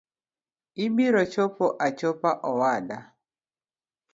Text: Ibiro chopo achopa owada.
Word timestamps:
Ibiro 0.83 1.23
chopo 1.33 1.65
achopa 1.87 2.29
owada. 2.49 2.97